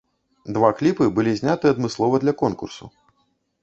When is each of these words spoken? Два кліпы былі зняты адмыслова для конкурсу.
Два 0.55 0.71
кліпы 0.79 1.05
былі 1.21 1.37
зняты 1.43 1.65
адмыслова 1.75 2.15
для 2.27 2.39
конкурсу. 2.45 2.95